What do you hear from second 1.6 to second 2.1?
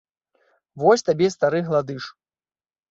гладыш!